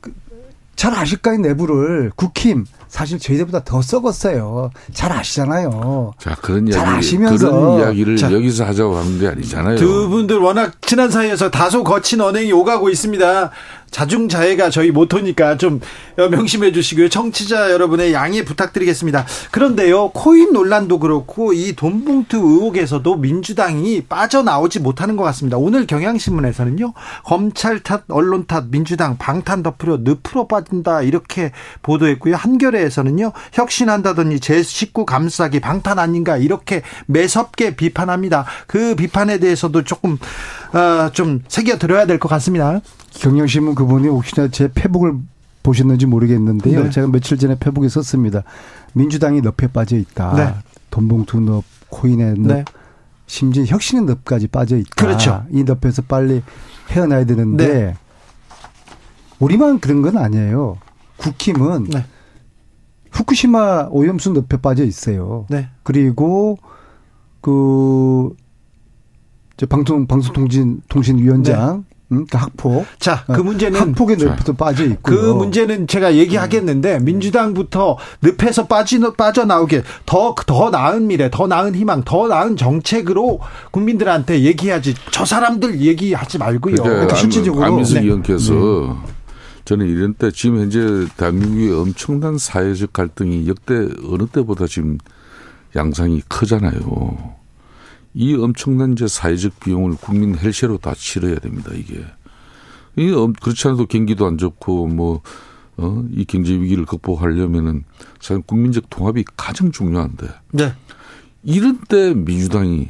[0.01, 2.65] 그잘 아실 까요 내부를 국힘
[2.95, 4.71] 사실 저희들보다 더 썩었어요.
[4.93, 6.13] 잘 아시잖아요.
[6.17, 9.77] 자 그런 이야기 아시면서 그런 이야기를 자, 여기서 하자고 하는 게 아니잖아요.
[9.79, 13.51] 두 분들 워낙 친한 사이에서 다소 거친 언행이 오가고 있습니다.
[13.95, 15.81] 자중자애가 저희 모토니까 좀
[16.17, 17.09] 명심해 주시고요.
[17.09, 19.25] 청취자 여러분의 양해 부탁드리겠습니다.
[19.53, 25.59] 그런데요, 코인 논란도 그렇고 이 돈봉투 의혹에서도 민주당이 빠져나오지 못하는 것 같습니다.
[25.59, 26.93] 오늘 경향신문에서는요,
[27.25, 31.53] 검찰 탓, 언론 탓, 민주당 방탄 덮으려 늪으로 빠진다 이렇게
[31.83, 32.35] 보도했고요.
[32.35, 38.45] 한 겨레에서는요, 혁신한다더니 제 식구 감싸기 방탄 아닌가 이렇게 매섭게 비판합니다.
[38.67, 40.19] 그 비판에 대해서도 조금
[40.73, 42.81] 어, 좀 새겨 들어야 될 것 같습니다.
[43.15, 45.15] 경영신문 그분이 혹시나 제 페북을
[45.63, 46.85] 보셨는지 모르겠는데요.
[46.85, 46.91] 네.
[46.91, 48.43] 제가 며칠 전에 페북에 썼습니다.
[48.93, 50.35] 민주당이 늪에 빠져 있다.
[50.35, 50.55] 네.
[50.91, 52.65] 돈봉투 늪, 코인의 늪, 네.
[53.27, 54.91] 심지어 혁신의 늪까지 빠져 있다.
[54.97, 55.45] 그렇죠.
[55.51, 56.43] 이 늪에서 빨리
[56.91, 57.97] 헤어나야 되는데 네.
[59.39, 60.79] 우리만 그런 건 아니에요.
[61.17, 62.05] 국힘은 네.
[63.15, 65.47] 후쿠시마 오염수 늪에 빠져 있어요.
[65.49, 65.69] 네.
[65.83, 66.59] 그리고
[67.41, 68.31] 그
[69.57, 72.85] 저 방송 방송통신 통신위원장 음, 그 학폭.
[72.99, 75.01] 자, 그 어, 문제는 학폭의 늪에도 빠져 있고.
[75.03, 77.05] 그 문제는 제가 얘기하겠는데 음.
[77.05, 83.41] 민주당부터 늪에서 빠지 빠져 나오게 더 더 나은 미래, 더 나은 희망, 더 나은 정책으로
[83.71, 84.95] 국민들한테 얘기하지.
[85.13, 86.77] 저 사람들 얘기하지 말고요.
[86.77, 88.01] 그러니까 실질적으로 안민석 네.
[88.03, 89.14] 의원께서 네.
[89.65, 94.99] 저는 이런 때 지금 현재 대한민국의 엄청난 사회적 갈등이 역대 어느 때보다 지금
[95.75, 97.35] 양상이 크잖아요.
[98.15, 102.05] 이 엄청난 이제 사회적 비용을 국민 헬시로 다 치러야 됩니다, 이게.
[102.97, 105.23] 이 그렇지 않아도 경기도 안 좋고 뭐,
[105.77, 107.85] 어, 이 경제 위기를 극복하려면은
[108.21, 110.29] 사실 국민적 통합이 가장 중요한데.
[110.53, 110.73] 네.
[111.43, 112.89] 이런 때 민주당이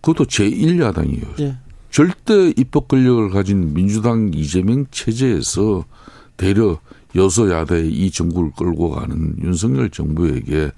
[0.00, 1.36] 그것도 제1야당이에요.
[1.36, 1.58] 네.
[1.94, 5.84] 절대 입법 권력을 가진 민주당 이재명 체제에서
[6.36, 6.80] 대려
[7.14, 10.72] 여소야대의 이 정부를 끌고 가는 윤석열 정부에게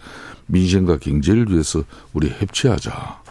[0.44, 3.22] 민생과 경제를 위해서 우리 협치하자.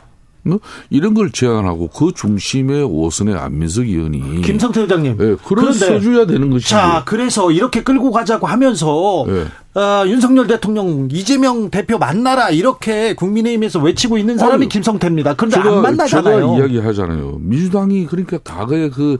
[0.45, 6.49] 뭐 이런 걸 제안하고 그 중심에 오선의 안민석 의원이 김성태 의장님 네, 그런 써줘야 되는
[6.49, 6.69] 것이죠.
[6.69, 9.81] 자 그래서 이렇게 끌고 가자고 하면서 네.
[9.81, 15.33] 어, 윤석열 대통령 이재명 대표 만나라 이렇게 국민의힘에서 외치고 있는 사람이 아니, 김성태입니다.
[15.35, 16.39] 그런데 제가, 안 만나잖아요.
[16.39, 17.39] 제가 이야기하잖아요.
[17.41, 19.17] 민주당이 그러니까 과거에 그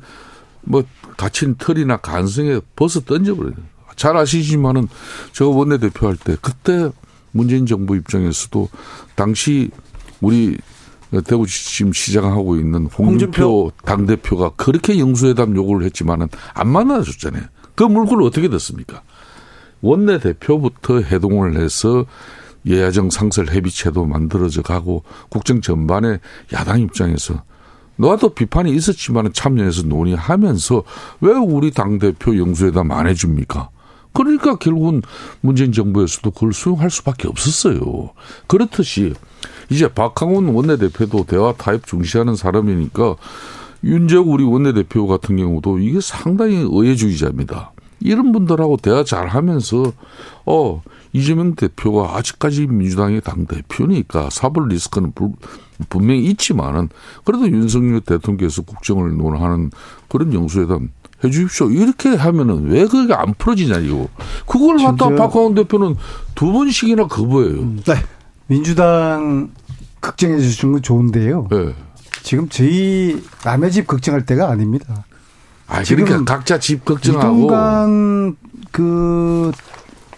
[0.65, 0.83] 뭐
[1.15, 3.53] 갇힌 털이나 간성에 벗어 던져버려요.
[3.95, 4.89] 잘 아시지만은
[5.31, 6.89] 저 원내대표 할 때 그때
[7.31, 8.67] 문재인 정부 입장에서도
[9.15, 9.69] 당시
[10.19, 10.57] 우리
[11.21, 17.43] 대구 지금 시장하고 있는 홍준표, 당 대표가 그렇게 영수회담 요구를 했지만은 안 만나줬잖아요.
[17.75, 19.01] 그 물건을 어떻게 됐습니까?
[19.82, 22.06] 원내 대표부터 해동을 해서
[22.67, 26.19] 예야정 상설 협의체도 만들어져 가고 국정 전반에
[26.54, 27.43] 야당 입장에서
[27.97, 30.84] 너도 비판이 있었지만 참여해서 논의하면서
[31.21, 33.69] 왜 우리 당대표 영수회담 안 해줍니까?
[34.13, 35.01] 그러니까 결국은
[35.41, 38.12] 문재인 정부에서도 그걸 수용할 수밖에 없었어요.
[38.47, 39.13] 그렇듯이
[39.69, 43.15] 이제 박항원 원내대표도 대화 타협 중시하는 사람이니까
[43.84, 47.71] 윤재욱 우리 원내대표 같은 경우도 이게 상당히 의회주의자입니다.
[47.99, 49.91] 이런 분들하고 대화 잘 하면서,
[50.45, 50.82] 어,
[51.13, 55.13] 이재명 대표가 아직까지 민주당의 당대표니까 사법 리스크는
[55.89, 56.89] 분명히 있지만은
[57.23, 59.71] 그래도 윤석열 대통령께서 국정을 논하는
[60.10, 60.89] 그런 영수회담
[61.23, 61.69] 해 주십시오.
[61.71, 64.10] 이렇게 하면은 왜 그게 안 풀어지냐, 이거.
[64.45, 65.95] 그걸 갖다 박광원 대표는
[66.36, 67.75] 두 번씩이나 거부해요.
[67.86, 67.95] 네.
[68.47, 69.49] 민주당
[70.01, 71.47] 걱정해 주신 건 좋은데요.
[71.49, 71.73] 네.
[72.21, 75.05] 지금 저희 남의 집 걱정할 때가 아닙니다.
[75.67, 77.36] 아, 그러니까 각자 집 걱정하고.
[77.36, 78.36] 이동관
[78.71, 79.51] 그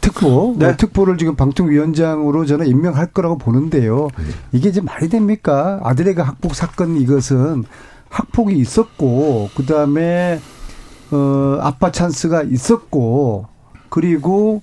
[0.02, 0.76] 특보, 네.
[0.78, 4.08] 특보를 지금 방통위원장으로 저는 임명할 거라고 보는데요.
[4.18, 4.26] 네.
[4.52, 5.80] 이게 이제 말이 됩니까?
[5.84, 7.64] 아들에게 학폭 사건 이것은
[8.10, 10.40] 학폭이 있었고, 그 다음에,
[11.12, 13.48] 어, 아빠 찬스가 있었고,
[13.90, 14.62] 그리고,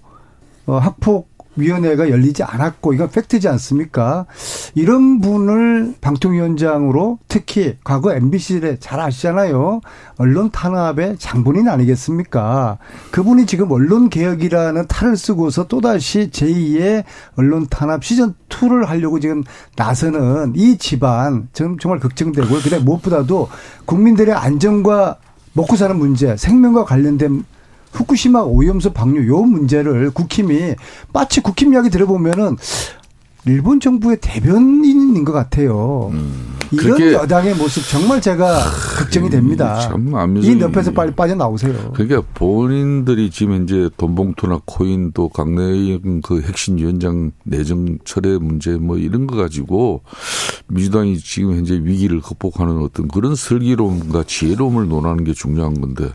[0.66, 4.26] 어, 학폭 위원회가 열리지 않았고 이건 팩트지 않습니까?
[4.74, 9.80] 이런 분을 방통위원장으로 특히 과거 MBC에 잘 아시잖아요.
[10.16, 12.78] 언론 탄압의 장본인 아니겠습니까?
[13.10, 17.04] 그분이 지금 언론 개혁이라는 탈을 쓰고서 또다시 제2의
[17.36, 19.42] 언론 탄압 시즌 2를 하려고 지금
[19.76, 22.60] 나서는 이 집안 정말 걱정되고요.
[22.60, 23.48] 그다음에 무엇보다도
[23.84, 25.16] 국민들의 안전과
[25.52, 27.44] 먹고 사는 문제, 생명과 관련된
[27.94, 30.74] 후쿠시마 오염수 방류 요 문제를 국힘이
[31.12, 32.56] 마치 국힘 이야기 들어보면은
[33.46, 36.10] 일본 정부의 대변인인 것 같아요.
[36.12, 38.58] 음, 이런 여당의 모습 정말 제가
[38.98, 39.78] 걱정이 됩니다.
[40.42, 41.92] 이 옆에서 빨리 빠져나오세요.
[41.94, 48.96] 그러니까 본인들이 지금 이제 돈봉투나 코인 또 강내영 그 핵심 위원장 내정 철회 문제 뭐
[48.96, 50.02] 이런 거 가지고
[50.68, 56.08] 민주당이 지금 현재 위기를 극복하는 어떤 그런 슬기로움과 지혜로움을 논하는 게 중요한 건데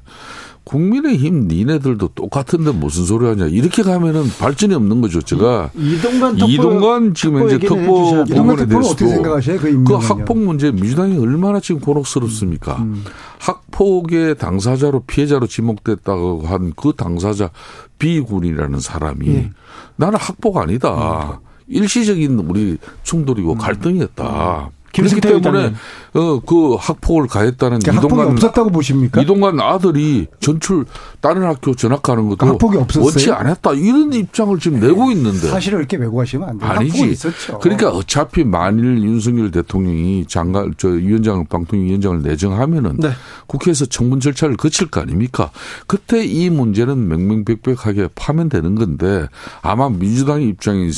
[0.69, 5.19] 국민의힘 니네들도 똑같은데 무슨 소리 하냐 이렇게 가면은 발전이 없는 거죠.
[5.19, 9.57] 제가 이동관 특보, 이동관 지금 이제 특보 부분에 대해서도 어떻게 생각하세요?
[9.57, 12.75] 그, 그 학폭 문제 민주당이 얼마나 지금 곤혹스럽습니까?
[12.77, 12.81] 음.
[12.93, 13.03] 음.
[13.39, 17.49] 학폭의 당사자로 피해자로 지목됐다고 한 그 당사자
[17.97, 19.53] 비군이라는 사람이 음.
[19.95, 21.39] 나는 학폭 아니다.
[21.41, 21.47] 음.
[21.67, 23.57] 일시적인 우리 충돌이고 음.
[23.57, 24.69] 갈등이었다.
[24.93, 25.73] 그렇기 때문에
[26.13, 29.21] 어, 그 학폭을 가했다는 그러니까 이동관 없었다고 보십니까?
[29.21, 30.85] 이동관 아들이 전출
[31.21, 33.05] 다른 학교 전학가는 것도 그러니까 학폭이 없었어요?
[33.05, 36.69] 원치 않았다 이런 입장을 지금 내고 있는데 사실을 이렇게 메고 가시면 안 돼요.
[36.69, 37.15] 아니지.
[37.61, 43.11] 그러니까 어차피 만일 윤석열 대통령이 장관 저 위원장 방통위원장을 내정하면은 네.
[43.47, 45.51] 국회에서 청문 절차를 거칠 거 아닙니까?
[45.87, 49.27] 그때 이 문제는 명명백백하게 파면되는 건데
[49.61, 50.89] 아마 민주당의 입장이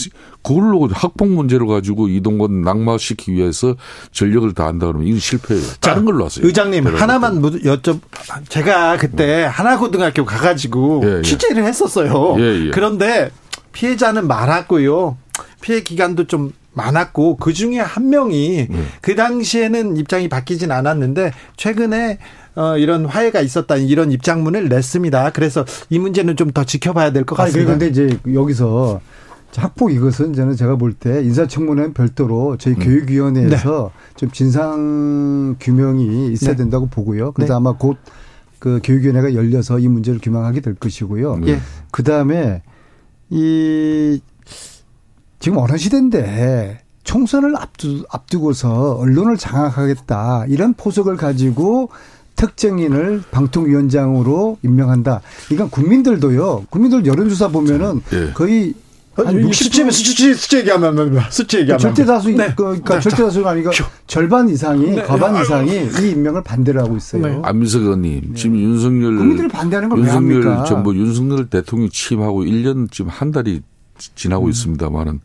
[0.43, 3.75] 그걸로 학폭 문제를 가지고 이동건 낙마시키기 위해서
[4.11, 5.63] 전력을 다한다 그러면 이건 실패예요.
[5.79, 6.45] 다른 걸로 하세요.
[6.45, 7.99] 의장님 하나만 여쭤
[8.49, 9.49] 제가 그때 뭐.
[9.49, 11.21] 하나고등학교 가가지고 예, 예.
[11.21, 12.35] 취재를 했었어요.
[12.39, 12.71] 예, 예.
[12.71, 13.29] 그런데
[13.71, 15.17] 피해자는 많았고요.
[15.61, 18.83] 피해 기간도 좀 많았고 그 중에 한 명이 네.
[19.01, 22.17] 그 당시에는 입장이 바뀌진 않았는데 최근에
[22.55, 25.31] 어, 이런 화해가 있었다 이런 입장문을 냈습니다.
[25.31, 27.75] 그래서 이 문제는 좀 더 지켜봐야 될 것 같습니다.
[27.77, 28.99] 그런데 이제 여기서
[29.55, 32.79] 학폭 이것은 저는 제가 볼 때 인사청문회는 별도로 저희 음.
[32.79, 34.15] 교육위원회에서 네.
[34.15, 36.57] 좀 진상 규명이 있어야 네.
[36.57, 37.31] 된다고 보고요.
[37.31, 37.57] 그래서 네.
[37.57, 37.97] 아마 곧
[38.61, 41.37] 그 교육위원회가 열려서 이 문제를 규명하게 될 것이고요.
[41.37, 41.59] 네.
[41.89, 42.61] 그 다음에
[43.31, 44.21] 이
[45.39, 51.89] 지금 어느 시대인데 총선을 앞두, 앞두고서 언론을 장악하겠다 이런 포석을 가지고
[52.35, 55.21] 특정인을 방통위원장으로 임명한다.
[55.51, 56.65] 이건 국민들도요.
[56.69, 58.31] 국민들 여론조사 보면은 예.
[58.33, 58.75] 거의
[59.17, 61.79] 아니, 60%면 수치, 수치 얘기하면, 수치 얘기하면.
[61.79, 62.47] 절대 다수, 네.
[62.55, 63.01] 그, 그러니까 네.
[63.01, 63.71] 절대 다수가 아니고
[64.07, 65.03] 절반 이상이, 네.
[65.03, 67.27] 과반 이상이 이 임명을 반대를 하고 있어요.
[67.27, 67.39] 네.
[67.43, 68.33] 안민석 의원님, 네.
[68.35, 69.17] 지금 윤석열.
[69.17, 73.61] 국민들이 반대하는 걸 윤석열 정부, 윤석열 대통령이 취임하고 1년 지금 한 달이
[74.15, 74.49] 지나고 음.
[74.49, 75.19] 있습니다만은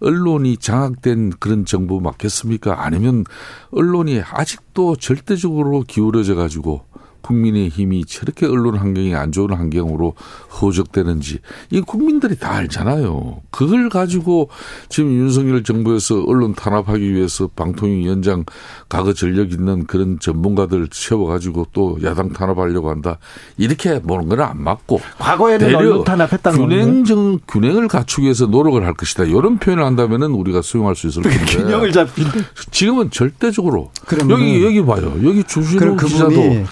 [0.00, 2.84] 언론이 장악된 그런 정부 맞겠습니까?
[2.84, 3.24] 아니면
[3.72, 6.84] 언론이 아직도 절대적으로 기울어져 가지고
[7.30, 10.14] 국민의 힘이 저렇게 언론 환경이 안 좋은 환경으로
[10.60, 11.38] 허적되는지
[11.70, 13.42] 이 국민들이 다 알잖아요.
[13.50, 14.50] 그걸 가지고
[14.88, 18.44] 지금 윤석열 정부에서 언론 탄압하기 위해서 방통위원장
[18.88, 23.18] 과거 전력 있는 그런 전문가들 세워가지고 또 야당 탄압하려고 한다.
[23.56, 28.94] 이렇게 보는 건 안 맞고 과거에는 언론 탄압했다는 균행 정 균형을 갖추기 위해서 노력을 할
[28.94, 29.24] 것이다.
[29.24, 32.24] 이런 표현을 한다면은 우리가 수용할 수 있을 텐데 균형을 잡힌
[32.70, 33.92] 지금은 절대적으로
[34.30, 35.12] 여기 여기 봐요.
[35.22, 36.64] 여기 주진우 기자도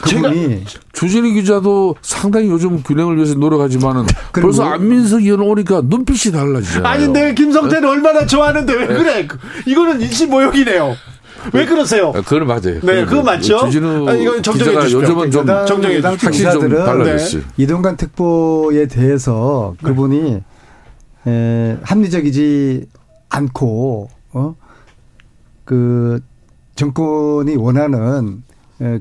[0.93, 6.87] 주진희 기자도 상당히 요즘 균형을 위해서 노력하지만은 벌써 뭐, 안민석 의원 오니까 눈빛이 달라지잖아요.
[6.87, 7.89] 아니, 근데 김성태는 네?
[7.89, 8.95] 얼마나 좋아하는데 왜 네.
[8.95, 9.29] 그래?
[9.67, 10.97] 이거는 인신모욕이네요.
[11.53, 12.09] 왜 그러세요?
[12.15, 12.81] 아, 그건 맞아요.
[12.83, 13.59] 네, 그거 맞죠?
[13.67, 15.03] 주진우 아, 이건 정정해 주시죠.
[15.03, 16.09] 요즘은 좀 정정해 주시죠.
[16.09, 17.43] 확실히 좀 달라졌어요.
[17.43, 17.49] 네.
[17.57, 20.43] 이동관 특보에 대해서 그분이
[21.27, 22.87] 에, 합리적이지
[23.29, 24.55] 않고 어?
[25.65, 26.21] 그
[26.75, 28.48] 정권이 원하는 예,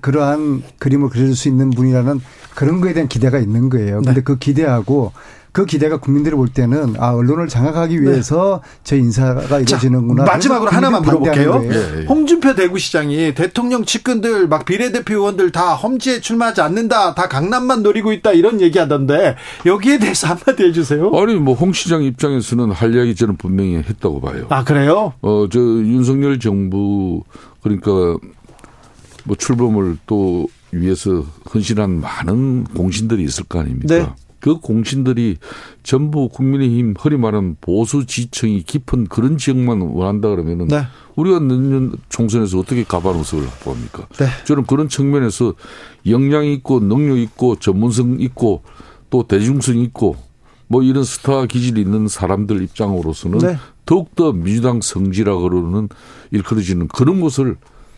[0.02, 2.20] 그러한 그림을 그릴 수 있는 분이라는
[2.56, 3.98] 그런 거에 대한 기대가 있는 거예요.
[3.98, 4.22] 근데 네.
[4.24, 5.12] 그 기대하고
[5.54, 8.02] 그 기대가 국민들이 볼 때는 아 언론을 장악하기 네.
[8.02, 8.80] 위해서 네.
[8.84, 10.24] 저 인사가 이루어지는구나.
[10.26, 11.60] 마지막으로 하나만 물어볼게요.
[11.62, 12.06] 네.
[12.08, 17.16] 홍준표 대구시장이 대통령 측근들 막 비례대표 의원들 다 험지에 출마하지 않는다.
[17.16, 18.34] 다 강남만 노리고 있다.
[18.34, 19.36] 이런 얘기하던데
[19.66, 21.12] 여기에 대해서 한마디 해주세요.
[21.16, 24.46] 아니 뭐 홍 시장 입장에서는 할 이야기 저는 분명히 했다고 봐요.
[24.50, 25.14] 아 그래요?
[25.22, 27.24] 어저 윤석열 정부
[27.64, 27.90] 그러니까
[29.28, 33.96] 뭐 출범을 또 위해서 헌신한 많은 공신들이 있을 거 아닙니까?
[33.96, 34.10] 네.
[34.40, 35.38] 그 공신들이
[35.84, 40.84] 전부 국민의힘 허리 마른 보수 지층이 깊은 그런 지역만 원한다 그러면은 네.
[41.16, 44.08] 우리가 내년 총선에서 어떻게 가반응석을 확보합니까?
[44.20, 44.28] 네.
[44.46, 45.54] 저는 그런 측면에서
[46.08, 48.62] 역량 있고 능력 있고 전문성 있고
[49.10, 50.16] 또 대중성 있고
[50.68, 53.58] 뭐 이런 스타 기질이 있는 사람들 입장으로서는 네.
[53.86, 55.90] 더욱더 민주당 성지라 그러는
[56.32, 57.58] 일컬어지는 그런 것을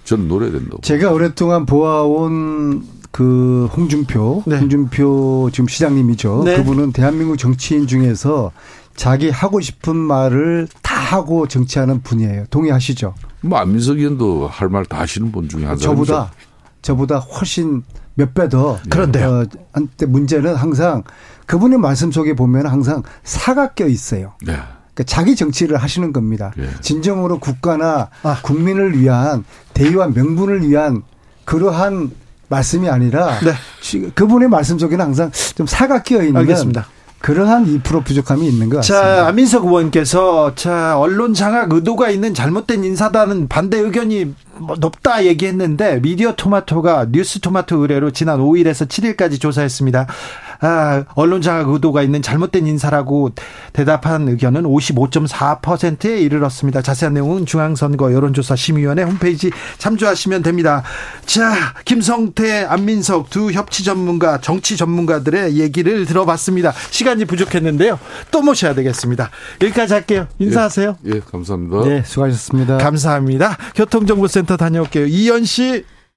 [0.10, 0.82] 저는 노려야 된다고.
[0.82, 4.58] 제가 오랫동안 보아온 그 홍준표, 네.
[4.58, 6.44] 홍준표 지금 시장님이죠.
[6.46, 6.56] 네.
[6.58, 8.52] 그분은 대한민국 정치인 중에서
[8.96, 12.46] 자기 하고 싶은 말을 다 하고 정치하는 분이에요.
[12.50, 13.14] 동의하시죠?
[13.42, 16.36] 뭐 안민석 의원도 할 말 다 하시는 분 중에 한 저보다 사람이죠.
[16.82, 17.84] 저보다 훨씬
[18.16, 18.78] 몇 배 더.
[18.90, 19.28] 그런데요.
[19.30, 21.04] 어, 한때 문제는 항상
[21.46, 24.34] 그분의 말씀 속에 보면 항상 사가 껴 있어요.
[24.46, 24.58] 네.
[25.00, 26.52] 그러니까 자기 정치를 하시는 겁니다.
[26.60, 26.70] 예.
[26.82, 28.42] 진정으로 국가나 아.
[28.44, 31.04] 국민을 위한 대의와 명분을 위한
[31.46, 32.12] 그러한
[32.50, 33.54] 말씀이 아니라 네.
[34.16, 36.88] 그분의 말씀 속에는 항상 좀 사가 끼어 있는 알겠습니다.
[37.20, 39.16] 그러한 2% 부족함이 있는 것 같습니다.
[39.16, 46.02] 자, 안민석 의원께서 자, 언론 장악 의도가 있는 잘못된 인사다는 반대 의견이 뭐 높다 얘기했는데
[46.02, 50.08] 미디어 토마토가 뉴스 토마토 의뢰로 지난 5일에서 7일까지 조사했습니다.
[50.62, 53.32] 아, 언론 장악 의도가 있는 잘못된 인사라고
[53.72, 56.82] 대답한 의견은 55.4%에 이르렀습니다.
[56.82, 60.84] 자세한 내용은 중앙선거 여론조사 심의위원회 홈페이지 참조하시면 됩니다.
[61.26, 61.54] 자,
[61.86, 66.74] 김성태, 안민석 두 협치 전문가, 정치 전문가들의 얘기를 들어봤습니다.
[66.92, 67.98] 시간이 부족했는데요.
[68.32, 69.30] 또 모셔야 되겠습니다.
[69.62, 70.28] 여기까지 할게요.
[70.40, 70.98] 인사하세요.
[71.06, 71.84] 예, 예 감사합니다.
[71.86, 72.78] 네, 수고하셨습니다.
[72.78, 73.58] 감사합니다.
[73.76, 75.06] 교통정보센터 다녀올게요.
[75.06, 75.86] 이현 씨.